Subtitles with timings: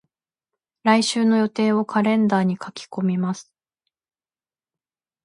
[0.81, 3.53] 来週の予定をカレンダーに書き込みます。